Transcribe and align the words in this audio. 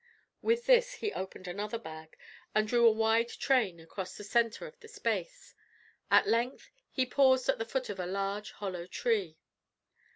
With 0.41 0.65
this, 0.65 0.93
he 0.95 1.13
opened 1.13 1.47
another 1.47 1.77
bag, 1.77 2.17
and 2.55 2.67
drew 2.67 2.87
a 2.87 2.91
wide 2.91 3.29
train 3.29 3.77
towards 3.85 4.17
the 4.17 4.23
centre 4.23 4.65
of 4.65 4.79
the 4.79 4.87
space. 4.87 5.53
At 6.09 6.27
length, 6.27 6.71
he 6.89 7.05
paused 7.05 7.47
at 7.49 7.59
the 7.59 7.65
foot 7.65 7.87
of 7.87 7.99
a 7.99 8.07
large 8.07 8.49
hollow 8.53 8.87
tree. 8.87 9.37